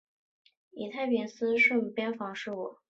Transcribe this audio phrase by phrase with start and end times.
[0.71, 2.79] 以太平思顺道办理边防事务。